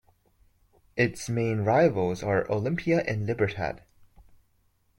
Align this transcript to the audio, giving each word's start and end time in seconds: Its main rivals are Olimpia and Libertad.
Its 0.95 1.29
main 1.29 1.59
rivals 1.59 2.23
are 2.23 2.45
Olimpia 2.47 3.07
and 3.07 3.27
Libertad. 3.27 3.83